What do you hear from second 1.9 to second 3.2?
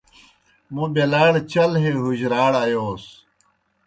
حُجراڑ آیوس۔